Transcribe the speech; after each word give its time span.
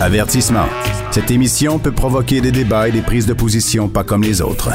Avertissement. 0.00 0.66
Cette 1.12 1.30
émission 1.30 1.78
peut 1.78 1.92
provoquer 1.92 2.40
des 2.40 2.50
débats 2.50 2.88
et 2.88 2.92
des 2.92 3.00
prises 3.00 3.26
de 3.26 3.32
position 3.32 3.88
pas 3.88 4.02
comme 4.02 4.22
les 4.22 4.42
autres. 4.42 4.70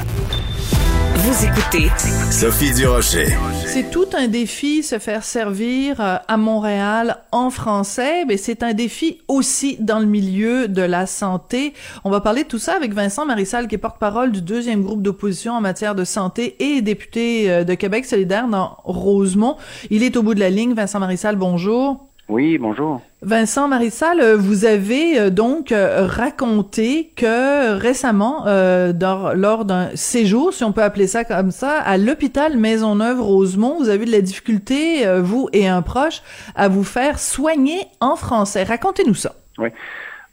Vous 1.16 1.46
écoutez 1.46 1.90
Sophie 2.32 2.74
Durocher. 2.74 3.28
C'est 3.66 3.92
tout 3.92 4.08
un 4.18 4.30
défi 4.30 4.82
se 4.82 4.98
faire 4.98 5.24
servir 5.24 6.00
euh, 6.00 6.16
à 6.28 6.38
Montréal 6.38 7.18
en 7.34 7.50
français, 7.50 8.24
mais 8.26 8.38
c'est 8.38 8.64
un 8.64 8.74
défi 8.74 9.20
aussi 9.28 9.76
dans 9.82 10.00
le 10.00 10.06
milieu 10.06 10.70
de 10.70 10.82
la 10.82 11.06
santé. 11.06 11.74
On 12.06 12.10
va 12.10 12.22
parler 12.22 12.44
de 12.44 12.48
tout 12.48 12.58
ça 12.58 12.74
avec 12.74 12.94
Vincent 12.94 13.26
Marissal, 13.26 13.68
qui 13.68 13.76
est 13.76 13.80
porte-parole 13.80 14.32
du 14.32 14.42
deuxième 14.42 14.82
groupe 14.82 15.02
d'opposition 15.02 15.54
en 15.54 15.62
matière 15.62 15.96
de 15.96 16.06
santé 16.06 16.56
et 16.64 16.82
député 16.82 17.52
euh, 17.52 17.64
de 17.66 17.74
Québec 17.74 18.06
solidaire 18.06 18.48
dans 18.48 18.78
Rosemont. 18.86 19.58
Il 19.90 20.04
est 20.04 20.16
au 20.16 20.24
bout 20.24 20.34
de 20.34 20.40
la 20.40 20.50
ligne. 20.50 20.74
Vincent 20.74 21.00
Marissal, 21.00 21.36
bonjour. 21.36 22.09
Oui, 22.30 22.60
bonjour. 22.60 23.02
Vincent 23.24 23.68
Marissal, 23.68 24.22
euh, 24.22 24.38
vous 24.38 24.66
avez 24.66 25.20
euh, 25.20 25.30
donc 25.32 25.72
euh, 25.72 26.06
raconté 26.06 27.12
que 27.16 27.74
récemment, 27.74 28.46
lors 28.46 29.66
d'un 29.66 29.90
séjour, 29.96 30.54
si 30.54 30.64
on 30.64 30.72
peut 30.72 30.84
appeler 30.84 31.08
ça 31.08 31.26
comme 31.26 31.50
ça, 31.50 31.80
à 31.80 31.98
l'hôpital 31.98 32.56
Maisonneuve-Rosemont, 32.56 33.80
vous 33.80 33.90
avez 33.90 34.04
eu 34.04 34.06
de 34.06 34.12
la 34.12 34.22
difficulté, 34.22 35.06
vous 35.20 35.50
et 35.54 35.68
un 35.68 35.82
proche, 35.82 36.22
à 36.56 36.68
vous 36.68 36.84
faire 36.84 37.18
soigner 37.18 37.80
en 38.00 38.16
français. 38.16 38.64
Racontez-nous 38.64 39.16
ça. 39.16 39.34
Oui. 39.58 39.70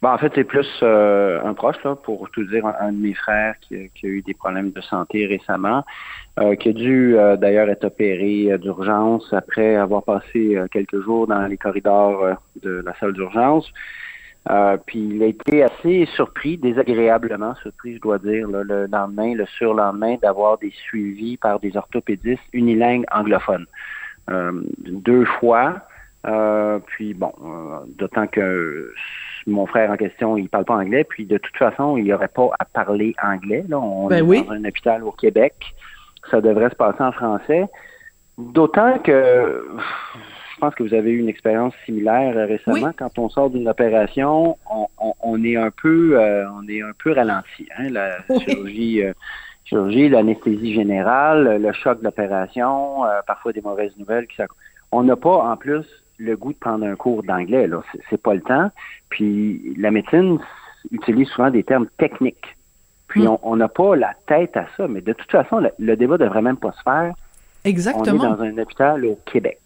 Bon, 0.01 0.09
en 0.09 0.17
fait, 0.17 0.31
c'est 0.35 0.43
plus 0.43 0.67
un 0.83 1.53
proche, 1.53 1.83
là, 1.83 1.95
pour 1.95 2.29
tout 2.29 2.43
dire, 2.45 2.65
un, 2.79 2.91
de 2.91 2.97
mes 2.97 3.13
frères 3.13 3.55
qui, 3.61 3.89
qui, 3.95 4.05
a 4.05 4.09
eu 4.09 4.21
des 4.21 4.35
problèmes 4.35 4.71
de 4.71 4.81
santé 4.81 5.25
récemment. 5.25 5.83
Euh, 6.39 6.55
qui 6.55 6.69
a 6.69 6.73
dû 6.73 7.17
euh, 7.17 7.35
d'ailleurs 7.35 7.67
être 7.67 7.85
opéré 7.85 8.51
euh, 8.51 8.59
d'urgence 8.59 9.33
après 9.33 9.75
avoir 9.75 10.03
passé 10.03 10.55
quelques 10.71 11.01
jours 11.01 11.25
dans 11.25 11.47
les 11.47 11.57
corridors 11.57 12.37
de 12.61 12.83
la 12.85 12.93
salle 12.99 13.13
d'urgence. 13.13 13.67
puis 14.85 14.99
il 14.99 15.23
a 15.23 15.25
été 15.25 15.63
assez 15.63 16.05
surpris, 16.15 16.57
désagréablement 16.57 17.55
surpris, 17.55 17.95
je 17.95 18.01
dois 18.01 18.19
dire, 18.19 18.47
le 18.47 18.85
lendemain, 18.85 19.33
le 19.33 19.47
surlendemain, 19.47 20.17
d'avoir 20.21 20.59
des 20.59 20.71
suivis 20.71 21.37
par 21.37 21.59
des 21.59 21.75
orthopédistes 21.75 22.43
unilingues 22.53 23.05
anglophones. 23.11 23.65
deux 24.85 25.25
fois. 25.39 25.81
puis 26.85 27.15
bon, 27.15 27.33
d'autant 27.97 28.27
que 28.27 28.93
mon 29.47 29.65
frère 29.65 29.89
en 29.89 29.97
question, 29.97 30.37
il 30.37 30.49
parle 30.49 30.65
pas 30.65 30.75
anglais, 30.75 31.03
puis 31.03 31.25
de 31.25 31.37
toute 31.37 31.55
façon, 31.57 31.97
il 31.97 32.03
n'y 32.03 32.13
aurait 32.13 32.27
pas 32.27 32.49
à 32.59 32.65
parler 32.65 33.15
anglais. 33.23 33.63
Là. 33.67 33.79
On 33.79 34.07
ben 34.07 34.29
est 34.31 34.43
dans 34.43 34.51
un 34.51 34.65
hôpital 34.65 35.03
au 35.03 35.11
Québec 35.11 35.73
ça 36.29 36.41
devrait 36.41 36.69
se 36.69 36.75
passer 36.75 37.01
en 37.01 37.11
français. 37.11 37.65
D'autant 38.37 38.99
que 38.99 39.65
je 40.53 40.59
pense 40.59 40.75
que 40.75 40.83
vous 40.83 40.93
avez 40.93 41.11
eu 41.11 41.19
une 41.19 41.29
expérience 41.29 41.73
similaire 41.85 42.35
euh, 42.35 42.45
récemment. 42.45 42.91
Quand 42.97 43.17
on 43.19 43.29
sort 43.29 43.49
d'une 43.49 43.67
opération, 43.67 44.57
on, 45.21 45.43
est 45.43 45.55
un 45.55 45.71
peu, 45.71 46.19
euh, 46.19 46.45
on 46.51 46.67
est 46.67 46.81
un 46.81 46.93
peu 46.97 47.11
ralenti. 47.13 47.67
Hein? 47.77 47.89
La 47.89 48.17
chirurgie, 48.39 49.03
euh, 49.03 49.13
chirurgie, 49.65 50.09
l'anesthésie 50.09 50.73
générale, 50.73 51.61
le 51.61 51.73
choc 51.73 51.99
de 51.99 52.05
l'opération, 52.05 53.03
parfois 53.27 53.53
des 53.53 53.61
mauvaises 53.61 53.95
nouvelles. 53.97 54.27
Qui 54.27 54.41
On 54.91 55.03
n'a 55.03 55.15
pas 55.15 55.43
en 55.43 55.57
plus 55.57 55.85
le 56.17 56.35
goût 56.35 56.53
de 56.53 56.57
prendre 56.57 56.85
un 56.85 56.95
cours 56.95 57.23
d'anglais. 57.23 57.67
Là, 57.67 57.81
c'est 58.09 58.21
pas 58.21 58.33
le 58.33 58.41
temps. 58.41 58.71
Puis 59.09 59.75
la 59.77 59.91
médecine 59.91 60.39
utilise 60.91 61.27
souvent 61.29 61.49
des 61.49 61.63
termes 61.63 61.87
techniques. 61.97 62.57
Puis 63.07 63.23
hmm. 63.23 63.37
on 63.43 63.55
n'a 63.55 63.67
pas 63.67 63.95
la 63.95 64.13
tête 64.25 64.57
à 64.57 64.65
ça, 64.75 64.87
mais 64.87 65.01
de 65.01 65.13
toute 65.13 65.31
façon, 65.31 65.59
le, 65.59 65.71
le 65.79 65.95
débat 65.95 66.17
devrait 66.17 66.41
même 66.41 66.57
pas 66.57 66.71
se 66.73 66.81
faire. 66.81 67.13
Exactement. 67.63 68.23
On 68.23 68.25
est 68.25 68.37
dans 68.37 68.41
un 68.41 68.57
hôpital 68.57 69.05
au 69.05 69.19
Québec. 69.25 69.59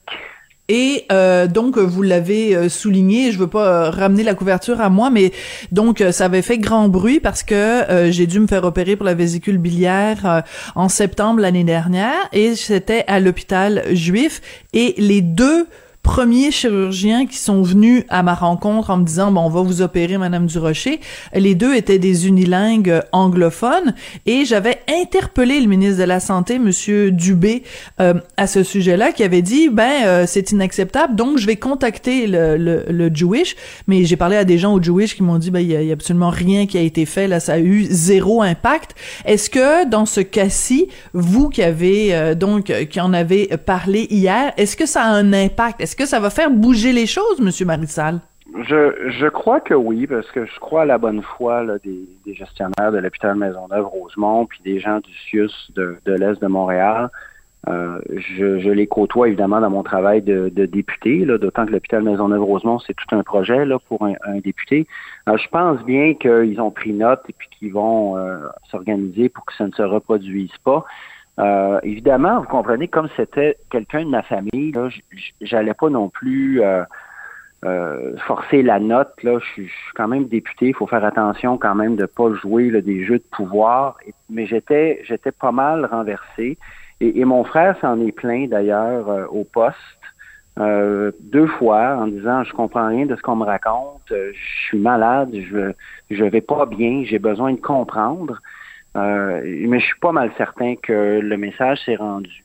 Et 0.74 1.06
euh, 1.12 1.48
donc 1.48 1.78
vous 1.78 2.02
l'avez 2.02 2.56
euh, 2.56 2.70
souligné, 2.70 3.34
je 3.34 3.40
veux 3.40 3.48
pas 3.48 3.68
euh, 3.68 3.90
ramener 3.90 4.24
la 4.24 4.36
couverture 4.36 4.80
à 4.80 4.90
moi, 4.90 5.10
mais 5.10 5.34
donc 5.74 6.02
ça 6.12 6.26
avait 6.26 6.42
fait 6.42 6.60
grand 6.60 6.88
bruit 6.88 7.20
parce 7.20 7.44
que 7.44 8.10
j'ai 8.10 8.26
dû 8.26 8.40
me 8.40 8.48
faire 8.48 8.64
opérer 8.64 8.96
pour 8.96 9.06
la 9.06 9.14
vésicule 9.14 9.58
biliaire 9.58 10.44
en 10.76 10.88
septembre 10.88 11.42
l'année 11.42 11.66
dernière 11.66 12.30
et 12.32 12.56
c'était 12.56 13.04
à 13.08 13.20
l'hôpital 13.20 13.84
juif 13.92 14.42
et 14.72 14.96
les 14.98 15.22
deux 15.22 15.68
premiers 16.04 16.52
chirurgiens 16.52 17.26
qui 17.26 17.38
sont 17.38 17.62
venus 17.62 18.04
à 18.10 18.24
ma 18.24 18.34
rencontre 18.34 18.90
en 18.90 18.98
me 18.98 19.06
disant 19.06 19.32
bon 19.32 19.42
on 19.42 19.50
va 19.50 19.62
vous 19.62 19.82
opérer 19.82 20.18
madame 20.18 20.48
Durocher. 20.48 21.00
Les 21.34 21.56
deux 21.56 21.76
étaient 21.76 22.00
des 22.00 22.28
unilingues 22.28 23.02
anglophones 23.12 23.94
et 24.26 24.46
j'avais 24.46 24.80
interpellé 24.90 25.60
le 25.62 25.68
ministre 25.68 26.00
de 26.00 26.06
la 26.06 26.20
santé 26.20 26.60
monsieur 26.60 27.12
Dubé 27.12 27.64
euh, 28.00 28.16
à 28.38 28.48
ce 28.48 28.64
sujet-là 28.64 29.12
qui 29.12 29.24
avait 29.24 29.42
dit 29.42 29.70
ben 29.70 30.06
euh, 30.06 30.26
c'est 30.28 30.52
inacceptable 30.52 31.16
donc 31.16 31.38
je 31.38 31.46
vais 31.46 31.56
contacter 31.56 32.26
le, 32.28 32.58
le, 32.58 32.86
le 32.90 33.14
Jewish. 33.14 33.56
Mais 33.88 34.04
j'ai 34.04 34.16
parlé 34.16 34.38
à 34.38 34.44
des 34.44 34.58
gens 34.58 34.74
au 34.74 34.82
Jewish 34.82 35.16
qui 35.16 35.24
m'ont 35.24 35.38
dit 35.38 35.52
ben 35.52 35.60
il 35.60 35.72
y, 35.72 35.90
a 35.90 35.94
absolument 35.94 36.30
rien 36.30 36.66
qui 36.66 36.78
a 36.78 36.82
été 36.82 37.06
fait 37.06 37.28
là 37.28 37.40
ça 37.40 37.54
a 37.54 37.60
eu 37.60 37.86
zéro 37.90 38.42
impact. 38.42 38.96
Est-ce 39.26 39.50
que 39.50 39.88
dans 39.88 40.08
ce 40.08 40.22
cas-ci 40.22 40.88
vous 41.14 41.50
qui 41.50 41.62
avez 41.62 42.16
euh, 42.16 42.34
donc 42.34 42.74
qui 42.90 43.00
en 43.00 43.14
avez 43.14 43.48
parlé 43.66 44.08
hier 44.10 44.52
est-ce 44.58 44.76
que 44.76 44.88
ça 44.88 45.04
a 45.04 45.10
un 45.10 45.32
impact? 45.32 45.80
Est-ce 45.92 45.98
que 45.98 46.06
ça 46.06 46.22
va 46.22 46.30
faire 46.30 46.50
bouger 46.50 46.94
les 46.94 47.06
choses, 47.06 47.42
Monsieur 47.42 47.66
Marissal? 47.66 48.22
Je, 48.64 49.28
crois 49.28 49.60
que 49.60 49.74
oui, 49.74 50.08
parce 50.08 50.32
que 50.32 50.46
je 50.46 50.58
crois 50.62 50.84
à 50.84 50.86
la 50.86 50.98
bonne 50.98 51.22
foi 51.22 51.66
des, 51.84 52.34
gestionnaires 52.34 52.94
de 52.94 52.98
l'hôpital 52.98 53.36
Maisonneuve-Rosemont, 53.36 54.46
puis 54.46 54.62
des 54.64 54.80
gens 54.80 55.02
du 55.02 55.12
CIUS 55.14 55.52
de, 55.76 55.98
l'Est 56.06 56.42
de 56.42 56.48
Montréal. 56.48 57.10
Euh, 57.68 58.00
je, 58.16 58.70
les 58.70 58.88
côtoie 58.88 59.28
évidemment 59.28 59.60
dans 59.60 59.70
mon 59.70 59.84
travail 59.84 60.22
de, 60.22 60.48
député, 60.66 61.26
d'autant 61.26 61.66
que 61.66 61.74
l'hôpital 61.74 62.04
Maisonneuve-Rosemont, 62.04 62.80
c'est 62.80 62.94
tout 62.94 63.14
un 63.14 63.24
projet 63.24 63.66
pour 63.90 64.06
un, 64.06 64.40
député. 64.40 64.88
je 65.28 65.48
pense 65.50 65.84
bien 65.84 66.14
qu'ils 66.14 66.62
ont 66.62 66.72
pris 66.72 66.94
note 66.94 67.24
et 67.28 67.34
puis 67.38 67.50
qu'ils 67.60 67.74
vont 67.74 68.16
euh, 68.16 68.38
s'organiser 68.70 69.28
pour 69.28 69.44
que 69.44 69.54
ça 69.56 69.68
ne 69.68 69.74
se 69.74 69.82
reproduise 69.82 70.56
pas. 70.64 70.86
Euh, 71.40 71.80
évidemment, 71.84 72.40
vous 72.42 72.48
comprenez, 72.48 72.88
comme 72.88 73.08
c'était 73.16 73.58
quelqu'un 73.70 74.04
de 74.04 74.10
ma 74.10 74.22
famille, 74.24 74.72
là, 74.74 74.90
j'allais 75.42 75.74
pas 75.74 75.90
non 75.90 76.10
plus 76.10 76.62
euh, 76.62 76.84
euh, 77.66 78.18
forcer 78.28 78.62
la 78.62 78.80
note. 78.80 79.12
Là, 79.24 79.40
je 79.40 79.46
suis 79.46 79.72
quand 79.96 80.08
même 80.08 80.28
député, 80.28 80.68
il 80.68 80.76
faut 80.76 80.88
faire 80.88 81.06
attention 81.06 81.58
quand 81.58 81.76
même 81.76 81.96
de 81.96 82.06
pas 82.06 82.34
jouer 82.34 82.82
des 82.82 83.06
jeux 83.06 83.20
de 83.20 83.24
pouvoir. 83.32 83.98
mais 84.30 84.46
j'étais, 84.46 85.02
j'étais 85.04 85.32
pas 85.32 85.52
mal 85.52 85.86
renversé. 85.86 86.58
Et, 87.00 87.26
mon 87.26 87.44
frère 87.44 87.76
s'en 87.82 88.00
est 88.02 88.12
plaint 88.12 88.48
d'ailleurs 88.50 89.34
au 89.34 89.44
poste. 89.44 89.78
deux 90.58 91.48
fois 91.48 91.96
en 91.98 92.08
disant 92.08 92.44
je 92.44 92.54
comprends 92.54 92.88
rien 92.90 93.08
de 93.08 93.16
ce 93.16 93.22
qu'on 93.24 93.38
me 93.38 93.46
raconte, 93.46 94.04
je 94.10 94.68
suis 94.68 94.78
malade, 94.78 95.32
je 95.34 95.72
je 96.12 96.24
vais 96.24 96.42
pas 96.42 96.68
bien, 96.68 97.04
j'ai 97.04 97.18
besoin 97.18 97.54
de 97.54 97.60
comprendre. 97.60 98.40
Euh, 98.98 99.42
mais 99.68 99.80
je 99.80 99.86
suis 99.86 100.00
pas 100.00 100.12
mal 100.12 100.32
certain 100.38 100.76
que 100.76 101.20
le 101.20 101.38
message 101.38 101.80
s'est 101.86 101.96
rendu. 101.96 102.44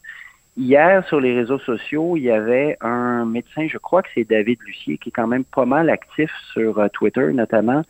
Hier, 0.56 1.06
sur 1.08 1.20
les 1.20 1.34
réseaux 1.34 1.58
sociaux, 1.58 2.16
il 2.16 2.22
y 2.22 2.30
avait 2.30 2.78
un 2.80 3.26
médecin, 3.26 3.66
je 3.68 3.76
crois 3.78 4.02
que 4.02 4.08
c'est 4.14 4.24
David 4.24 4.58
Lucier, 4.64 4.96
qui 4.96 5.10
est 5.10 5.12
quand 5.12 5.26
même 5.26 5.44
pas 5.44 5.66
mal 5.66 5.90
actif 5.90 6.30
sur 6.52 6.78
euh, 6.78 6.88
Twitter 6.88 7.32
notamment, 7.32 7.82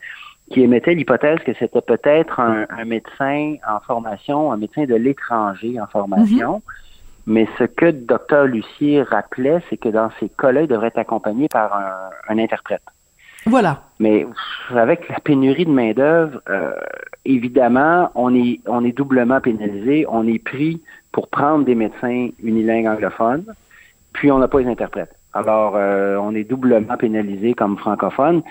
qui 0.51 0.63
émettait 0.63 0.95
l'hypothèse 0.95 1.39
que 1.41 1.53
c'était 1.59 1.81
peut-être 1.81 2.41
un, 2.41 2.67
médecin 2.85 3.57
en 3.69 3.81
formation, 3.81 4.53
un 4.53 4.57
médecin 4.57 4.85
de 4.85 4.95
l'étranger 4.95 5.81
en 5.81 5.87
formation. 5.87 6.59
Mm-hmm. 6.59 6.63
Mais 7.29 7.49
ce 7.59 7.65
que 7.65 7.91
Dr 7.91 8.45
Lucier 8.47 9.03
rappelait, 9.03 9.61
c'est 9.69 9.77
que 9.77 9.89
dans 9.89 10.11
ces 10.19 10.29
cas-là, 10.29 10.63
il 10.63 10.69
devrait 10.69 10.89
être 10.89 10.99
accompagné 10.99 11.49
par 11.49 11.77
un 12.29 12.39
interprète. 12.39 12.83
Voilà. 13.47 13.83
Mais 14.01 14.27
avec 14.71 15.09
la 15.09 15.21
pénurie 15.21 15.65
de 15.65 15.71
main-d'œuvre, 15.71 16.41
euh, 16.51 16.73
évidemment, 17.25 18.11
on 18.15 18.35
est, 18.35 18.61
on 18.67 18.85
est 18.85 18.93
doublement 18.93 19.41
pénalisé. 19.41 20.05
On 20.09 20.27
est 20.27 20.43
pris 20.43 20.83
pour 21.13 21.29
prendre 21.29 21.65
des 21.65 21.75
médecins 21.75 22.29
unilingues 22.43 22.87
anglophones, 22.87 23.45
puis 24.13 24.31
on 24.31 24.39
n'a 24.39 24.49
pas 24.49 24.61
les 24.61 24.67
interprètes. 24.67 25.15
Alors, 25.33 25.75
euh, 25.77 26.17
on 26.17 26.35
est 26.35 26.45
doublement 26.45 26.97
pénalisé 26.97 27.55
comme 27.55 27.77
francophone. 27.77 28.43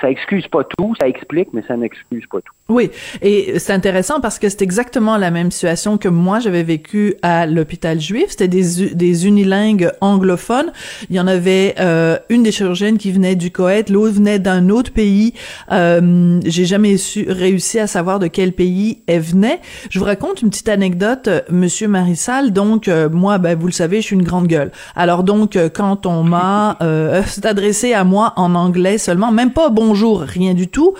Ça 0.00 0.10
excuse 0.10 0.48
pas 0.48 0.64
tout, 0.64 0.94
ça 1.00 1.06
explique, 1.06 1.48
mais 1.52 1.62
ça 1.68 1.76
n'excuse 1.76 2.24
pas 2.30 2.38
tout. 2.40 2.52
Oui, 2.68 2.90
et 3.20 3.58
c'est 3.58 3.72
intéressant 3.72 4.20
parce 4.20 4.38
que 4.38 4.48
c'est 4.48 4.62
exactement 4.62 5.16
la 5.16 5.30
même 5.30 5.50
situation 5.50 5.98
que 5.98 6.08
moi 6.08 6.40
j'avais 6.40 6.62
vécu 6.62 7.14
à 7.22 7.46
l'hôpital 7.46 8.00
juif. 8.00 8.26
C'était 8.30 8.48
des, 8.48 8.94
des 8.94 9.26
unilingues 9.26 9.90
anglophones. 10.00 10.72
Il 11.10 11.16
y 11.16 11.20
en 11.20 11.26
avait 11.26 11.74
euh, 11.78 12.18
une 12.30 12.42
des 12.42 12.50
chirurgiennes 12.50 12.98
qui 12.98 13.12
venait 13.12 13.36
du 13.36 13.50
Koweït, 13.50 13.90
l'autre 13.90 14.14
venait 14.14 14.38
d'un 14.38 14.70
autre 14.70 14.92
pays. 14.92 15.34
Euh, 15.70 16.40
J'ai 16.44 16.64
jamais 16.64 16.96
su, 16.96 17.26
réussi 17.28 17.78
à 17.78 17.86
savoir 17.86 18.18
de 18.18 18.26
quel 18.26 18.52
pays 18.52 19.02
elle 19.06 19.20
venait. 19.20 19.60
Je 19.90 19.98
vous 19.98 20.04
raconte 20.04 20.42
une 20.42 20.50
petite 20.50 20.68
anecdote, 20.68 21.28
euh, 21.28 21.40
Monsieur 21.50 21.88
Marissal. 21.88 22.52
Donc 22.52 22.88
euh, 22.88 23.08
moi, 23.10 23.38
ben, 23.38 23.58
vous 23.58 23.66
le 23.66 23.72
savez, 23.72 24.00
je 24.00 24.06
suis 24.06 24.16
une 24.16 24.22
grande 24.24 24.46
gueule. 24.46 24.72
Alors 24.96 25.22
donc 25.22 25.56
euh, 25.56 25.68
quand 25.68 26.06
on 26.06 26.22
m'a 26.22 26.76
euh, 26.80 27.22
adressé 27.44 27.92
à 27.92 28.04
moi 28.04 28.32
en 28.36 28.54
anglais 28.54 28.98
seulement, 28.98 29.30
même 29.30 29.52
pas 29.52 29.68
bonjour, 29.86 30.20
rien 30.20 30.54
du 30.54 30.68
tout, 30.68 30.94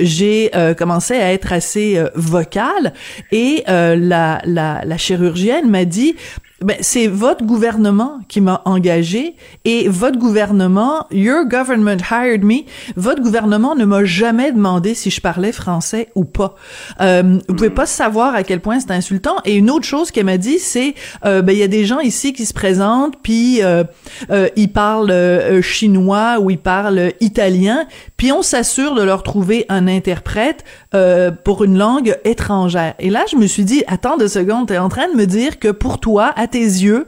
j'ai 0.00 0.50
commencé 0.76 1.14
à 1.14 1.32
être 1.32 1.52
assez 1.52 1.96
euh, 1.96 2.08
vocale 2.14 2.92
et 3.32 3.64
euh, 3.68 3.96
la, 3.96 4.40
la, 4.44 4.82
la 4.84 4.96
chirurgienne 4.98 5.68
m'a 5.68 5.84
dit 5.84 6.14
ben, 6.60 6.76
c'est 6.80 7.06
votre 7.06 7.44
gouvernement 7.44 8.18
qui 8.26 8.40
m'a 8.40 8.62
engagé 8.64 9.36
et 9.64 9.88
votre 9.88 10.18
gouvernement, 10.18 11.06
your 11.12 11.44
government 11.44 11.98
hired 12.10 12.42
me, 12.42 12.64
votre 12.96 13.22
gouvernement 13.22 13.76
ne 13.76 13.84
m'a 13.84 14.04
jamais 14.04 14.50
demandé 14.50 14.94
si 14.94 15.10
je 15.10 15.20
parlais 15.20 15.52
français 15.52 16.08
ou 16.16 16.24
pas. 16.24 16.56
Euh, 17.00 17.38
vous 17.48 17.54
pouvez 17.54 17.70
pas 17.70 17.86
savoir 17.86 18.34
à 18.34 18.42
quel 18.42 18.58
point 18.58 18.80
c'est 18.80 18.90
insultant. 18.90 19.36
Et 19.44 19.54
une 19.54 19.70
autre 19.70 19.84
chose 19.84 20.10
qu'elle 20.10 20.24
m'a 20.24 20.36
dit, 20.36 20.58
c'est, 20.58 20.94
euh, 21.24 21.42
ben, 21.42 21.52
il 21.52 21.60
y 21.60 21.62
a 21.62 21.68
des 21.68 21.84
gens 21.84 22.00
ici 22.00 22.32
qui 22.32 22.44
se 22.44 22.54
présentent, 22.54 23.14
puis 23.22 23.62
euh, 23.62 23.84
euh 24.30 24.48
ils 24.56 24.72
parlent 24.72 25.12
euh, 25.12 25.62
chinois 25.62 26.38
ou 26.40 26.50
ils 26.50 26.58
parlent 26.58 27.12
italien, 27.20 27.86
puis 28.18 28.32
on 28.32 28.42
s'assure 28.42 28.94
de 28.94 29.02
leur 29.02 29.22
trouver 29.22 29.64
un 29.70 29.88
interprète 29.88 30.64
euh, 30.94 31.30
pour 31.30 31.64
une 31.64 31.78
langue 31.78 32.16
étrangère. 32.24 32.94
Et 32.98 33.08
là, 33.08 33.24
je 33.30 33.36
me 33.36 33.46
suis 33.46 33.64
dit, 33.64 33.84
attends 33.86 34.18
deux 34.18 34.28
secondes, 34.28 34.68
t'es 34.68 34.76
en 34.76 34.90
train 34.90 35.08
de 35.08 35.16
me 35.16 35.24
dire 35.24 35.58
que 35.58 35.68
pour 35.68 36.00
toi, 36.00 36.32
à 36.36 36.48
tes 36.48 36.58
yeux, 36.58 37.06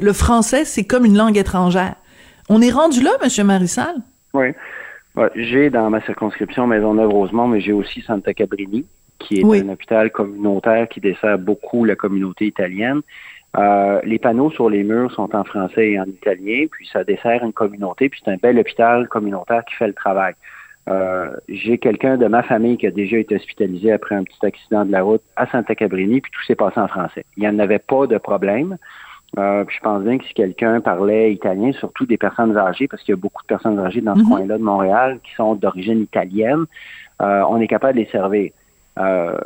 le 0.00 0.12
français, 0.12 0.64
c'est 0.64 0.84
comme 0.84 1.04
une 1.04 1.18
langue 1.18 1.36
étrangère. 1.36 1.96
On 2.48 2.62
est 2.62 2.70
rendu 2.70 3.02
là, 3.02 3.10
Monsieur 3.22 3.44
Marissal? 3.44 3.96
Oui. 4.32 4.46
J'ai 5.34 5.68
dans 5.68 5.90
ma 5.90 6.00
circonscription 6.02 6.66
Maisonneuve-Rosemont, 6.66 7.48
mais 7.48 7.60
j'ai 7.60 7.72
aussi 7.72 8.00
Santa 8.02 8.32
Cabrini, 8.32 8.86
qui 9.18 9.40
est 9.40 9.44
un 9.44 9.68
hôpital 9.68 10.10
communautaire 10.10 10.88
qui 10.88 11.00
dessert 11.00 11.38
beaucoup 11.38 11.84
la 11.84 11.96
communauté 11.96 12.46
italienne. 12.46 13.02
Euh, 13.58 14.00
les 14.04 14.18
panneaux 14.18 14.50
sur 14.50 14.70
les 14.70 14.82
murs 14.82 15.12
sont 15.12 15.34
en 15.36 15.44
français 15.44 15.90
et 15.90 16.00
en 16.00 16.06
italien, 16.06 16.66
puis 16.70 16.88
ça 16.90 17.04
dessert 17.04 17.44
une 17.44 17.52
communauté, 17.52 18.08
puis 18.08 18.20
c'est 18.24 18.30
un 18.30 18.36
bel 18.36 18.58
hôpital 18.58 19.08
communautaire 19.08 19.64
qui 19.66 19.74
fait 19.74 19.86
le 19.86 19.92
travail. 19.92 20.34
Euh, 20.88 21.36
j'ai 21.48 21.78
quelqu'un 21.78 22.16
de 22.16 22.26
ma 22.26 22.42
famille 22.42 22.76
qui 22.76 22.86
a 22.86 22.90
déjà 22.90 23.18
été 23.18 23.36
hospitalisé 23.36 23.92
après 23.92 24.14
un 24.14 24.24
petit 24.24 24.44
accident 24.44 24.84
de 24.84 24.90
la 24.90 25.02
route 25.02 25.22
à 25.36 25.46
Santa 25.46 25.74
Cabrini, 25.74 26.20
puis 26.20 26.32
tout 26.32 26.42
s'est 26.44 26.56
passé 26.56 26.80
en 26.80 26.88
français. 26.88 27.24
Il 27.36 27.42
n'y 27.42 27.48
en 27.48 27.58
avait 27.58 27.78
pas 27.78 28.06
de 28.06 28.18
problème. 28.18 28.78
Euh, 29.38 29.64
puis 29.64 29.76
je 29.76 29.82
pense 29.82 30.02
bien 30.02 30.18
que 30.18 30.24
si 30.24 30.34
quelqu'un 30.34 30.80
parlait 30.80 31.32
italien, 31.32 31.72
surtout 31.72 32.04
des 32.04 32.18
personnes 32.18 32.56
âgées, 32.56 32.88
parce 32.88 33.02
qu'il 33.02 33.12
y 33.12 33.16
a 33.16 33.20
beaucoup 33.20 33.42
de 33.42 33.46
personnes 33.46 33.78
âgées 33.78 34.00
dans 34.00 34.14
ce 34.14 34.20
mhm. 34.20 34.28
coin-là 34.28 34.58
de 34.58 34.62
Montréal 34.62 35.20
qui 35.22 35.34
sont 35.34 35.54
d'origine 35.54 36.02
italienne, 36.02 36.64
euh, 37.22 37.42
on 37.48 37.60
est 37.60 37.68
capable 37.68 37.94
de 37.94 38.04
les 38.04 38.10
servir. 38.10 38.50
Euh, 38.98 39.38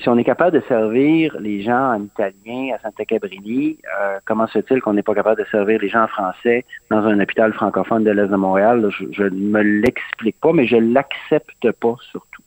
si 0.00 0.08
on 0.08 0.16
est 0.16 0.24
capable 0.24 0.56
de 0.56 0.64
servir 0.68 1.36
les 1.40 1.60
gens 1.62 1.94
en 1.94 2.04
italien 2.04 2.74
à 2.74 2.78
Santa 2.78 3.04
Cabrini, 3.04 3.78
euh, 4.00 4.18
comment 4.24 4.46
se 4.46 4.60
fait-il 4.60 4.80
qu'on 4.80 4.92
n'est 4.92 5.02
pas 5.02 5.14
capable 5.14 5.42
de 5.42 5.48
servir 5.50 5.80
les 5.80 5.88
gens 5.88 6.04
en 6.04 6.08
français 6.08 6.64
dans 6.88 7.04
un 7.04 7.18
hôpital 7.18 7.52
francophone 7.52 8.04
de 8.04 8.10
l'Est 8.12 8.28
de 8.28 8.36
Montréal? 8.36 8.88
je, 9.10 9.24
ne 9.24 9.30
me 9.30 9.60
l'explique 9.60 10.38
pas, 10.40 10.52
mais 10.52 10.66
je 10.66 10.76
l'accepte 10.76 11.72
pas 11.72 11.96
surtout. 12.12 12.42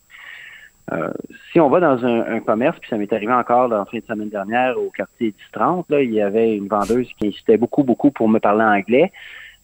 Euh, 0.94 1.12
si 1.52 1.60
on 1.60 1.68
va 1.68 1.80
dans 1.82 2.06
un, 2.06 2.40
commerce, 2.40 2.78
puis 2.80 2.90
ça 2.90 2.98
m'est 2.98 3.12
arrivé 3.12 3.34
encore 3.34 3.68
la 3.68 3.84
fin 3.86 3.98
de 3.98 4.06
semaine 4.06 4.30
dernière 4.30 4.80
au 4.80 4.92
quartier 4.92 5.34
10-30, 5.54 5.86
là, 5.90 6.02
il 6.02 6.14
y 6.14 6.22
avait 6.22 6.56
une 6.56 6.68
vendeuse 6.68 7.10
qui 7.20 7.28
insistait 7.28 7.58
beaucoup, 7.58 7.84
beaucoup 7.84 8.12
pour 8.12 8.30
me 8.30 8.40
parler 8.40 8.64
anglais. 8.64 9.12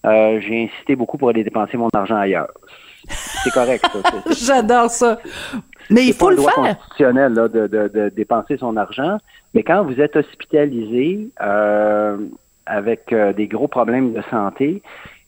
J'ai 0.03 0.63
insisté 0.63 0.95
beaucoup 0.95 1.19
pour 1.19 1.29
aller 1.29 1.43
dépenser 1.43 1.77
mon 1.77 1.89
argent 1.93 2.17
ailleurs. 2.17 2.51
C'est 3.07 3.51
correct. 3.51 3.85
J'adore 4.45 4.89
ça. 4.89 5.19
Mais 5.89 6.05
il 6.05 6.13
faut 6.13 6.29
le 6.29 6.37
droit 6.37 6.51
faire. 6.51 6.77
constitutionnel 6.77 7.33
là, 7.33 7.47
de, 7.47 7.67
de, 7.67 7.87
de, 7.87 8.09
dépenser 8.09 8.57
son 8.57 8.77
argent. 8.77 9.17
Mais 9.53 9.63
quand 9.63 9.83
vous 9.83 9.99
êtes 9.99 10.15
hospitalisé 10.15 11.29
euh, 11.41 12.17
avec 12.65 13.11
euh, 13.11 13.33
des 13.33 13.47
gros 13.47 13.67
problèmes 13.67 14.13
de 14.13 14.21
santé, 14.29 14.81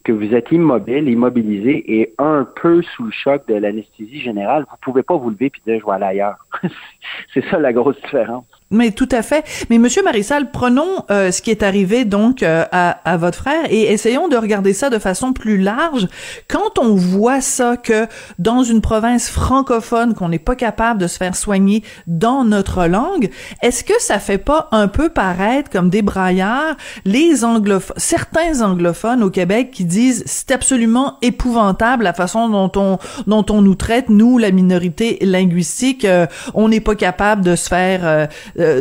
que 0.04 0.12
vous 0.12 0.34
êtes 0.36 0.52
immobile, 0.52 1.08
immobilisé 1.10 2.00
et 2.00 2.14
un 2.18 2.46
peu 2.62 2.82
sous 2.82 3.06
le 3.06 3.12
choc 3.12 3.48
de 3.48 3.56
l'anesthésie 3.56 4.20
générale, 4.20 4.66
vous 4.70 4.78
pouvez 4.82 5.04
pas 5.04 5.16
vous 5.16 5.30
lever 5.30 5.50
puis 5.50 5.62
dire 5.66 5.80
je 5.80 5.86
vais 5.86 5.94
aller 5.94 6.06
ailleurs. 6.06 6.46
C'est 7.34 7.44
ça 7.50 7.58
la 7.60 7.72
grosse 7.72 8.00
différence. 8.02 8.46
Mais 8.74 8.92
tout 8.92 9.10
à 9.12 9.22
fait. 9.22 9.46
Mais 9.70 9.78
Monsieur 9.78 10.04
Marissal, 10.04 10.50
prenons 10.52 11.06
euh, 11.12 11.32
ce 11.32 11.42
qui 11.44 11.52
est 11.52 11.62
arrivé 11.62 12.06
donc 12.06 12.42
euh, 12.42 12.66
à, 12.72 12.90
à, 13.06 13.18
votre 13.18 13.38
frère 13.38 13.66
et 13.70 13.94
essayons 13.94 14.28
de 14.28 14.36
regarder 14.36 14.74
ça 14.74 14.90
de 14.90 14.98
façon 14.98 15.32
plus 15.32 15.60
large. 15.60 16.08
Quand 16.50 16.80
on 16.80 16.96
voit 16.96 17.40
ça 17.40 17.78
que 17.78 18.08
dans 18.40 18.64
une 18.64 18.82
province 18.82 19.30
francophone 19.30 20.16
qu'on 20.16 20.30
n'est 20.30 20.40
pas 20.40 20.56
capable 20.56 21.00
de 21.00 21.06
se 21.06 21.18
faire 21.18 21.36
soigner 21.36 21.84
dans 22.08 22.44
notre 22.44 22.88
langue, 22.88 23.30
est-ce 23.62 23.84
que 23.84 23.94
ça 24.00 24.18
fait 24.18 24.40
pas 24.40 24.70
un 24.72 24.88
peu 24.88 25.10
paraître 25.10 25.70
comme 25.70 25.90
des 25.90 26.02
braillards 26.02 26.76
les 27.06 27.46
anglophones, 27.46 27.96
certains 27.98 28.62
anglophones 28.62 29.22
au 29.22 29.30
Québec 29.30 29.70
qui 29.72 29.86
disent 29.86 30.24
c'est 30.26 30.52
absolument 30.52 31.18
épouvantable 31.22 32.04
la 32.06 32.14
façon 32.14 32.50
dont 32.50 32.72
on 32.76 32.98
dont 33.28 33.46
on 33.52 33.62
nous 33.62 33.76
traite 33.76 34.10
nous 34.10 34.40
la 34.40 34.50
minorité 34.50 35.20
linguistique, 35.22 36.06
euh, 36.06 36.26
on 36.56 36.70
n'est 36.70 36.80
pas 36.80 36.96
capable 36.96 37.44
de 37.44 37.56
se 37.56 37.70
faire 37.70 38.28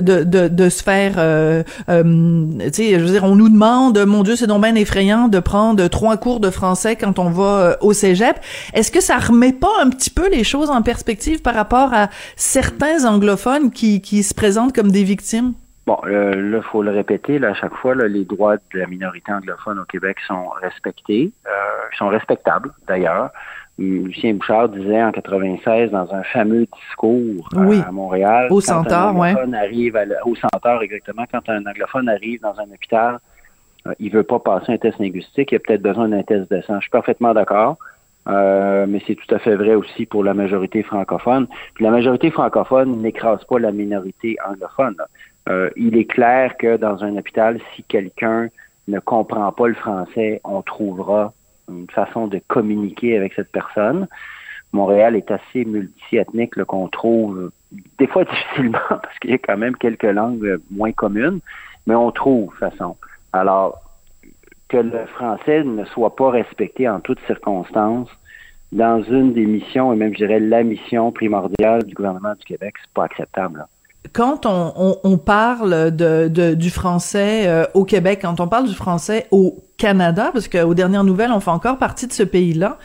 de, 0.00 0.68
se 0.68 0.82
faire, 0.82 1.14
euh, 1.18 1.62
euh, 1.88 2.02
tu 2.64 2.72
sais, 2.72 2.98
je 2.98 3.04
veux 3.04 3.10
dire, 3.10 3.24
on 3.24 3.34
nous 3.34 3.48
demande, 3.48 3.98
mon 4.06 4.22
Dieu, 4.22 4.36
c'est 4.36 4.46
donc 4.46 4.62
bien 4.62 4.74
effrayant 4.74 5.28
de 5.28 5.40
prendre 5.40 5.88
trois 5.88 6.16
cours 6.16 6.40
de 6.40 6.50
français 6.50 6.96
quand 6.96 7.18
on 7.18 7.30
va 7.30 7.42
euh, 7.42 7.74
au 7.80 7.92
cégep. 7.92 8.36
Est-ce 8.74 8.90
que 8.90 9.00
ça 9.00 9.18
remet 9.18 9.52
pas 9.52 9.72
un 9.82 9.90
petit 9.90 10.10
peu 10.10 10.28
les 10.30 10.44
choses 10.44 10.70
en 10.70 10.82
perspective 10.82 11.42
par 11.42 11.54
rapport 11.54 11.92
à 11.92 12.08
certains 12.36 13.04
anglophones 13.04 13.70
qui, 13.70 14.00
qui 14.00 14.22
se 14.22 14.34
présentent 14.34 14.74
comme 14.74 14.90
des 14.90 15.04
victimes? 15.04 15.54
Bon, 15.84 15.98
là, 16.06 16.30
il 16.34 16.60
faut 16.70 16.82
le 16.82 16.92
répéter, 16.92 17.44
à 17.44 17.54
chaque 17.54 17.74
fois, 17.74 17.94
les 17.94 18.24
droits 18.24 18.56
de 18.56 18.78
la 18.78 18.86
minorité 18.86 19.32
anglophone 19.32 19.80
au 19.80 19.84
Québec 19.84 20.16
sont 20.28 20.48
respectés, 20.60 21.32
sont 21.98 22.06
respectables 22.06 22.70
d'ailleurs. 22.86 23.30
Lucien 23.78 24.34
Bouchard 24.34 24.68
disait 24.68 25.02
en 25.02 25.12
96 25.12 25.90
dans 25.90 26.12
un 26.14 26.22
fameux 26.24 26.66
discours 26.66 27.48
à 27.56 27.90
Montréal. 27.90 28.48
Au 28.50 28.60
Centaure, 28.60 29.14
oui. 29.16 29.30
Arrive 29.54 29.98
au 30.24 30.34
Centaure, 30.34 30.82
exactement. 30.82 31.24
Quand 31.30 31.48
un 31.48 31.64
anglophone 31.66 32.08
arrive 32.08 32.40
dans 32.40 32.58
un 32.60 32.64
hôpital, 32.64 33.18
euh, 33.86 33.94
il 33.98 34.12
veut 34.12 34.22
pas 34.22 34.38
passer 34.38 34.72
un 34.72 34.78
test 34.78 34.98
linguistique, 34.98 35.52
il 35.52 35.56
a 35.56 35.58
peut-être 35.58 35.82
besoin 35.82 36.08
d'un 36.08 36.22
test 36.22 36.50
de 36.50 36.60
sang. 36.62 36.76
Je 36.76 36.82
suis 36.82 36.90
parfaitement 36.90 37.34
d'accord. 37.34 37.78
Euh, 38.28 38.86
mais 38.88 39.02
c'est 39.06 39.16
tout 39.16 39.34
à 39.34 39.40
fait 39.40 39.56
vrai 39.56 39.74
aussi 39.74 40.06
pour 40.06 40.22
la 40.22 40.32
majorité 40.32 40.84
francophone. 40.84 41.48
la 41.80 41.90
majorité 41.90 42.30
francophone 42.30 43.02
n'écrase 43.02 43.42
pas 43.44 43.58
la 43.58 43.72
minorité 43.72 44.36
anglophone. 44.48 44.96
Euh, 45.48 45.70
il 45.76 45.96
est 45.96 46.04
clair 46.04 46.56
que 46.56 46.76
dans 46.76 47.02
un 47.02 47.16
hôpital, 47.16 47.58
si 47.74 47.82
quelqu'un 47.82 48.48
ne 48.86 49.00
comprend 49.00 49.50
pas 49.50 49.66
le 49.66 49.74
français, 49.74 50.40
on 50.44 50.62
trouvera 50.62 51.32
une 51.80 51.90
façon 51.90 52.26
de 52.26 52.40
communiquer 52.48 53.16
avec 53.16 53.34
cette 53.34 53.50
personne. 53.50 54.08
Montréal 54.72 55.16
est 55.16 55.30
assez 55.30 55.64
multiethnique 55.64 56.62
qu'on 56.64 56.88
trouve 56.88 57.50
des 57.98 58.06
fois 58.06 58.24
difficilement 58.30 58.78
parce 58.88 59.18
qu'il 59.20 59.30
y 59.30 59.34
a 59.34 59.38
quand 59.38 59.58
même 59.58 59.76
quelques 59.76 60.02
langues 60.02 60.58
moins 60.70 60.92
communes, 60.92 61.40
mais 61.86 61.94
on 61.94 62.10
trouve 62.10 62.54
façon. 62.58 62.96
Alors 63.32 63.82
que 64.68 64.78
le 64.78 65.04
français 65.06 65.64
ne 65.64 65.84
soit 65.84 66.16
pas 66.16 66.30
respecté 66.30 66.88
en 66.88 67.00
toutes 67.00 67.20
circonstances 67.26 68.08
dans 68.72 69.02
une 69.02 69.34
des 69.34 69.44
missions 69.44 69.92
et 69.92 69.96
même 69.96 70.12
je 70.14 70.18
dirais 70.18 70.40
la 70.40 70.62
mission 70.62 71.12
primordiale 71.12 71.84
du 71.84 71.94
gouvernement 71.94 72.34
du 72.34 72.44
Québec, 72.44 72.74
c'est 72.80 72.92
pas 72.94 73.04
acceptable. 73.04 73.66
quand 74.14 74.46
on, 74.46 75.18
parle 75.18 75.90
de, 75.94 76.28
de, 76.28 76.54
du 76.54 76.70
français 76.70 77.46
euh, 77.46 77.64
au 77.74 77.84
Québec, 77.84 78.20
quand 78.22 78.40
on 78.40 78.48
parle 78.48 78.66
du 78.66 78.74
français 78.74 79.26
au 79.30 79.62
Canada, 79.82 80.30
parce 80.32 80.46
qu'aux 80.46 80.74
dernières 80.74 81.02
nouvelles, 81.02 81.32
on 81.32 81.40
fait 81.40 81.50
encore 81.50 81.76
partie 81.76 82.06
de 82.06 82.12
ce 82.12 82.22
pays-là, 82.22 82.78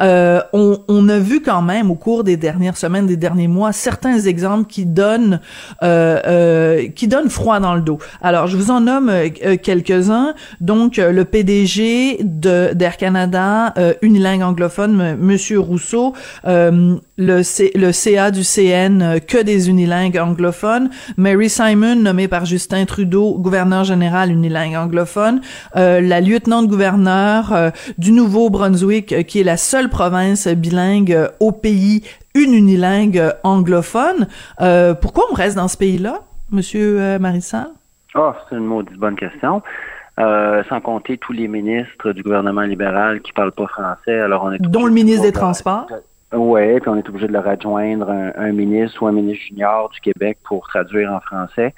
euh, 0.00 0.40
on, 0.52 1.08
a 1.08 1.18
vu 1.18 1.42
quand 1.42 1.62
même 1.62 1.90
au 1.90 1.96
cours 1.96 2.22
des 2.22 2.36
dernières 2.36 2.76
semaines, 2.76 3.08
des 3.08 3.16
derniers 3.16 3.48
mois, 3.48 3.72
certains 3.72 4.20
exemples 4.20 4.68
qui 4.68 4.86
donnent 4.86 5.40
euh, 5.82 6.20
euh, 6.26 6.88
qui 6.94 7.08
donnent 7.08 7.28
froid 7.28 7.58
dans 7.58 7.74
le 7.74 7.80
dos. 7.80 7.98
Alors, 8.22 8.46
je 8.46 8.56
vous 8.56 8.70
en 8.70 8.82
nomme 8.82 9.08
euh, 9.10 9.56
quelques-uns. 9.60 10.34
Donc, 10.60 11.00
euh, 11.00 11.10
le 11.10 11.24
PDG 11.24 12.18
d'Air 12.22 12.96
Canada, 12.98 13.74
unilingue 14.00 14.42
anglophone, 14.42 15.16
Monsieur 15.18 15.58
Rousseau, 15.58 16.14
le 16.44 17.92
CA 17.92 18.30
du 18.30 18.44
CN, 18.44 19.18
que 19.26 19.42
des 19.42 19.68
unilingues 19.68 20.18
anglophones. 20.18 20.90
Mary 21.16 21.50
Simon, 21.50 21.96
nommée 21.96 22.28
par 22.28 22.44
Justin 22.44 22.84
Trudeau, 22.84 23.38
gouverneur 23.38 23.82
général 23.82 24.30
unilingue 24.30 24.76
anglophone. 24.76 25.40
la 25.74 26.20
lieutenant 26.20 26.43
lieutenant-gouverneur 26.44 27.52
euh, 27.52 27.70
du 27.96 28.12
Nouveau-Brunswick, 28.12 29.12
euh, 29.12 29.22
qui 29.22 29.40
est 29.40 29.44
la 29.44 29.56
seule 29.56 29.88
province 29.88 30.46
bilingue 30.46 31.12
euh, 31.12 31.28
au 31.40 31.52
pays, 31.52 32.02
une 32.34 32.52
unilingue 32.52 33.32
anglophone. 33.44 34.26
pourquoi 35.00 35.24
on 35.30 35.34
reste 35.34 35.56
dans 35.56 35.68
ce 35.68 35.78
pays-là, 35.78 36.18
Monsieur 36.50 37.18
Marissal? 37.20 37.68
Oh, 38.16 38.32
c'est 38.48 38.56
une 38.56 38.64
maudite 38.64 38.96
bonne 38.96 39.14
question. 39.14 39.62
sans 40.18 40.80
compter 40.82 41.16
tous 41.16 41.32
les 41.32 41.46
ministres 41.46 42.10
du 42.10 42.24
gouvernement 42.24 42.62
libéral 42.62 43.20
qui 43.20 43.32
parlent 43.32 43.52
pas 43.52 43.68
français. 43.68 44.18
Alors 44.18 44.42
on 44.44 44.52
est 44.52 44.60
dont 44.60 44.84
le 44.84 44.92
ministre 44.92 45.22
des 45.22 45.32
Transports. 45.32 45.86
Oui, 46.32 46.80
puis 46.80 46.88
on 46.88 46.96
est 46.96 47.08
obligé 47.08 47.28
de 47.28 47.32
leur 47.32 47.46
adjoindre 47.46 48.10
un, 48.10 48.52
ministre 48.52 49.00
ou 49.02 49.06
un 49.06 49.12
ministre 49.12 49.44
junior 49.44 49.88
du 49.90 50.00
Québec 50.00 50.38
pour 50.42 50.66
traduire 50.66 51.12
en 51.12 51.20
français 51.20 51.72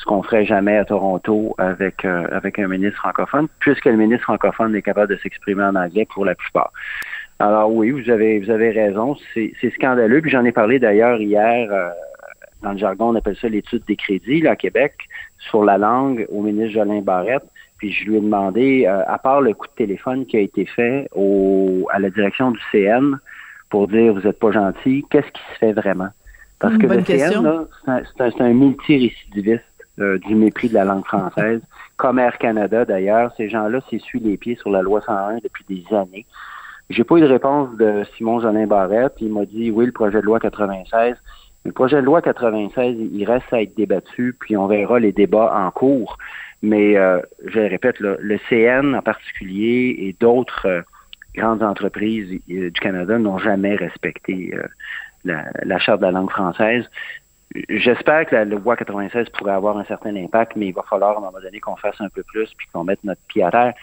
ce 0.00 0.06
qu'on 0.06 0.22
ferait 0.22 0.46
jamais 0.46 0.78
à 0.78 0.84
Toronto 0.84 1.54
avec 1.58 2.04
euh, 2.04 2.26
avec 2.32 2.58
un 2.58 2.68
ministre 2.68 2.98
francophone, 2.98 3.48
puisque 3.58 3.84
le 3.84 3.96
ministre 3.96 4.24
francophone 4.24 4.74
est 4.74 4.82
capable 4.82 5.14
de 5.14 5.20
s'exprimer 5.20 5.62
en 5.64 5.76
anglais 5.76 6.06
pour 6.12 6.24
la 6.24 6.34
plupart. 6.34 6.72
Alors 7.38 7.72
oui, 7.72 7.90
vous 7.90 8.08
avez 8.10 8.38
vous 8.38 8.50
avez 8.50 8.70
raison, 8.70 9.16
c'est 9.34 9.70
scandaleux. 9.74 10.22
Puis 10.22 10.30
j'en 10.30 10.44
ai 10.44 10.52
parlé 10.52 10.78
d'ailleurs 10.78 11.20
hier 11.20 11.68
euh, 11.70 11.90
dans 12.62 12.72
le 12.72 12.78
jargon, 12.78 13.10
on 13.10 13.14
appelle 13.14 13.36
ça 13.36 13.48
l'étude 13.48 13.82
des 13.86 13.96
crédits 13.96 14.40
là, 14.40 14.52
à 14.52 14.56
Québec 14.56 14.94
sur 15.38 15.64
la 15.64 15.76
langue 15.76 16.26
au 16.30 16.42
ministre 16.42 16.74
Jolin 16.74 17.00
Barrette. 17.00 17.44
Puis 17.78 17.92
je 17.92 18.04
lui 18.04 18.16
ai 18.16 18.20
demandé, 18.20 18.84
euh, 18.86 19.02
à 19.06 19.18
part 19.18 19.40
le 19.40 19.54
coup 19.54 19.66
de 19.66 19.72
téléphone 19.72 20.26
qui 20.26 20.36
a 20.36 20.40
été 20.40 20.66
fait 20.66 21.08
au, 21.14 21.88
à 21.92 21.98
la 21.98 22.10
direction 22.10 22.50
du 22.50 22.60
CN 22.72 23.16
pour 23.70 23.88
dire 23.88 24.14
vous 24.14 24.26
êtes 24.26 24.38
pas 24.38 24.52
gentil, 24.52 25.04
qu'est-ce 25.10 25.30
qui 25.30 25.42
se 25.54 25.58
fait 25.58 25.72
vraiment? 25.72 26.08
Parce 26.58 26.76
que 26.76 26.86
le 26.86 27.02
CN, 27.02 27.66
c'est 27.86 28.42
un, 28.42 28.44
un 28.44 28.52
multirécidiviste 28.52 29.64
euh, 30.00 30.18
du 30.18 30.34
mépris 30.34 30.68
de 30.68 30.74
la 30.74 30.84
langue 30.84 31.04
française, 31.06 31.60
comme 31.96 32.18
Air 32.18 32.38
Canada 32.38 32.84
d'ailleurs. 32.84 33.32
Ces 33.36 33.48
gens-là 33.48 33.80
s'essuient 33.90 34.20
les 34.20 34.36
pieds 34.36 34.56
sur 34.56 34.70
la 34.70 34.82
loi 34.82 35.00
101 35.00 35.38
depuis 35.42 35.64
des 35.68 35.84
années. 35.94 36.26
J'ai 36.88 37.04
pas 37.04 37.16
eu 37.16 37.20
de 37.20 37.26
réponse 37.26 37.76
de 37.76 38.04
Simon 38.16 38.40
Jolin 38.40 38.66
Barrette. 38.66 39.14
Il 39.20 39.32
m'a 39.32 39.44
dit 39.44 39.70
oui, 39.70 39.86
le 39.86 39.92
projet 39.92 40.20
de 40.20 40.26
loi 40.26 40.40
96. 40.40 41.16
Le 41.64 41.72
projet 41.72 41.96
de 41.96 42.06
loi 42.06 42.22
96, 42.22 42.96
il 43.12 43.24
reste 43.24 43.52
à 43.52 43.62
être 43.62 43.76
débattu, 43.76 44.34
puis 44.40 44.56
on 44.56 44.66
verra 44.66 44.98
les 44.98 45.12
débats 45.12 45.52
en 45.54 45.70
cours. 45.70 46.16
Mais 46.62 46.96
euh, 46.96 47.20
je 47.46 47.60
répète, 47.60 48.00
le 48.00 48.38
CN 48.48 48.94
en 48.94 49.02
particulier 49.02 49.96
et 49.98 50.16
d'autres 50.18 50.66
euh, 50.66 50.82
grandes 51.34 51.62
entreprises 51.62 52.40
du 52.48 52.72
Canada 52.72 53.18
n'ont 53.18 53.38
jamais 53.38 53.76
respecté 53.76 54.52
la, 55.24 55.44
la, 55.62 55.78
charte 55.78 56.00
de 56.00 56.06
la 56.06 56.12
langue 56.12 56.30
française. 56.30 56.84
J'espère 57.68 58.26
que 58.26 58.34
la 58.36 58.44
loi 58.44 58.76
96 58.76 59.28
pourrait 59.30 59.52
avoir 59.52 59.76
un 59.76 59.84
certain 59.84 60.14
impact, 60.14 60.54
mais 60.56 60.68
il 60.68 60.74
va 60.74 60.82
falloir 60.82 61.16
à 61.16 61.18
un 61.18 61.20
moment 61.20 61.40
donné 61.40 61.58
qu'on 61.58 61.76
fasse 61.76 62.00
un 62.00 62.08
peu 62.08 62.22
plus 62.22 62.48
puis 62.56 62.68
qu'on 62.72 62.84
mette 62.84 63.02
notre 63.02 63.20
pied 63.26 63.42
à 63.42 63.50
terre. 63.50 63.74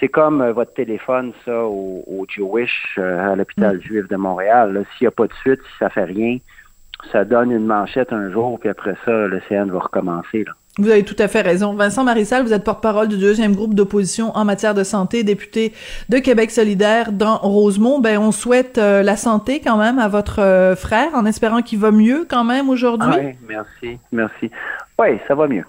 C'est 0.00 0.08
comme 0.08 0.44
votre 0.50 0.74
téléphone, 0.74 1.32
ça, 1.44 1.64
au, 1.64 2.02
au 2.06 2.26
Jewish, 2.28 2.98
à 2.98 3.36
l'hôpital 3.36 3.76
mm. 3.76 3.80
juif 3.82 4.08
de 4.08 4.16
Montréal. 4.16 4.84
S'il 4.96 5.04
n'y 5.04 5.08
a 5.08 5.12
pas 5.12 5.26
de 5.26 5.34
suite, 5.34 5.60
si 5.62 5.78
ça 5.78 5.90
fait 5.90 6.04
rien, 6.04 6.38
ça 7.12 7.24
donne 7.24 7.52
une 7.52 7.66
manchette 7.66 8.12
un 8.12 8.30
jour, 8.30 8.58
puis 8.58 8.68
après 8.68 8.96
ça, 9.04 9.26
le 9.26 9.40
CN 9.48 9.66
va 9.70 9.80
recommencer. 9.80 10.44
Là. 10.44 10.52
Vous 10.78 10.88
avez 10.88 11.02
tout 11.02 11.16
à 11.18 11.26
fait 11.26 11.40
raison. 11.40 11.74
Vincent 11.74 12.04
Marissal, 12.04 12.44
vous 12.44 12.52
êtes 12.52 12.62
porte-parole 12.62 13.08
du 13.08 13.18
deuxième 13.18 13.56
groupe 13.56 13.74
d'opposition 13.74 14.30
en 14.36 14.44
matière 14.44 14.72
de 14.72 14.84
santé, 14.84 15.24
député 15.24 15.72
de 16.08 16.18
Québec 16.18 16.52
solidaire 16.52 17.10
dans 17.10 17.38
Rosemont. 17.38 17.98
Ben, 17.98 18.18
on 18.18 18.30
souhaite 18.30 18.78
euh, 18.78 19.02
la 19.02 19.16
santé 19.16 19.60
quand 19.60 19.76
même 19.76 19.98
à 19.98 20.06
votre 20.06 20.40
euh, 20.40 20.76
frère, 20.76 21.08
en 21.14 21.26
espérant 21.26 21.62
qu'il 21.62 21.80
va 21.80 21.90
mieux 21.90 22.24
quand 22.28 22.44
même 22.44 22.68
aujourd'hui. 22.68 23.10
oui, 23.18 23.32
merci, 23.48 23.98
merci. 24.12 24.50
Oui, 25.00 25.18
ça 25.28 25.34
va 25.34 25.48
mieux. 25.48 25.64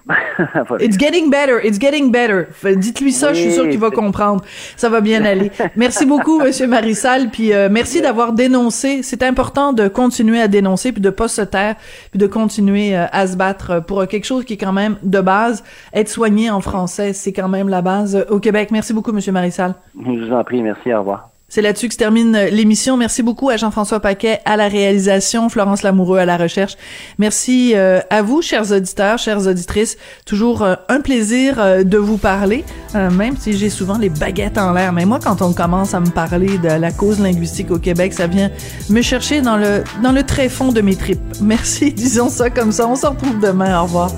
It's 0.80 0.98
getting 0.98 1.30
better, 1.30 1.58
it's 1.64 1.78
getting 1.80 2.12
better. 2.12 2.48
Dites-lui 2.76 3.12
ça, 3.12 3.32
je 3.32 3.40
suis 3.40 3.52
sûr 3.52 3.68
qu'il 3.68 3.78
va 3.78 3.90
comprendre. 3.90 4.42
Ça 4.76 4.90
va 4.90 5.00
bien 5.00 5.24
aller. 5.24 5.50
Merci 5.76 6.04
beaucoup, 6.04 6.38
Monsieur 6.38 6.66
Marissal, 6.66 7.30
puis 7.30 7.52
euh, 7.52 7.68
merci 7.70 8.02
d'avoir 8.02 8.32
dénoncé. 8.32 9.02
C'est 9.02 9.22
important 9.22 9.72
de 9.72 9.88
continuer 9.88 10.40
à 10.40 10.48
dénoncer, 10.48 10.92
puis 10.92 11.00
de 11.00 11.10
pas 11.10 11.28
se 11.28 11.42
taire, 11.42 11.76
puis 12.10 12.18
de 12.18 12.26
continuer 12.26 12.96
euh, 12.96 13.06
à 13.10 13.26
se 13.26 13.36
battre 13.36 13.80
pour 13.80 14.06
quelque 14.06 14.26
chose 14.26 14.44
qui 14.44 14.54
est 14.54 14.58
quand 14.58 14.72
même 14.72 14.96
de 15.02 15.20
base. 15.20 15.64
Être 15.94 16.08
soigné 16.08 16.50
en 16.50 16.60
français, 16.60 17.12
c'est 17.12 17.32
quand 17.32 17.48
même 17.48 17.68
la 17.68 17.80
base 17.80 18.26
au 18.28 18.38
Québec. 18.38 18.68
Merci 18.70 18.92
beaucoup, 18.92 19.12
Monsieur 19.12 19.32
Marissal. 19.32 19.74
Je 19.98 20.26
vous 20.26 20.32
en 20.32 20.44
prie, 20.44 20.62
merci, 20.62 20.92
au 20.92 20.98
revoir. 20.98 21.31
C'est 21.52 21.60
là-dessus 21.60 21.88
que 21.88 21.92
se 21.92 21.98
termine 21.98 22.34
euh, 22.34 22.48
l'émission. 22.48 22.96
Merci 22.96 23.22
beaucoup 23.22 23.50
à 23.50 23.58
Jean-François 23.58 24.00
Paquet 24.00 24.40
à 24.46 24.56
la 24.56 24.68
réalisation, 24.68 25.50
Florence 25.50 25.82
Lamoureux 25.82 26.16
à 26.16 26.24
la 26.24 26.38
recherche. 26.38 26.78
Merci 27.18 27.72
euh, 27.74 28.00
à 28.08 28.22
vous, 28.22 28.40
chers 28.40 28.72
auditeurs, 28.72 29.18
chères 29.18 29.46
auditrices. 29.46 29.98
Toujours 30.24 30.62
euh, 30.62 30.76
un 30.88 31.02
plaisir 31.02 31.84
de 31.84 31.98
vous 31.98 32.16
parler, 32.16 32.64
même 32.94 33.36
si 33.36 33.52
j'ai 33.52 33.68
souvent 33.68 33.98
les 33.98 34.08
baguettes 34.08 34.56
en 34.56 34.72
l'air. 34.72 34.94
Mais 34.94 35.04
moi, 35.04 35.18
quand 35.22 35.42
on 35.42 35.52
commence 35.52 35.92
à 35.92 36.00
me 36.00 36.08
parler 36.08 36.56
de 36.56 36.68
la 36.68 36.90
cause 36.90 37.20
linguistique 37.20 37.70
au 37.70 37.78
Québec, 37.78 38.14
ça 38.14 38.26
vient 38.26 38.50
me 38.88 39.02
chercher 39.02 39.42
dans 39.42 39.58
le 39.58 39.84
dans 40.02 40.12
le 40.12 40.22
très 40.22 40.48
fond 40.48 40.72
de 40.72 40.80
mes 40.80 40.96
tripes. 40.96 41.20
Merci, 41.42 41.92
disons 41.92 42.30
ça 42.30 42.48
comme 42.48 42.72
ça. 42.72 42.88
On 42.88 42.96
se 42.96 43.06
retrouve 43.06 43.40
demain. 43.40 43.78
Au 43.78 43.82
revoir. 43.82 44.10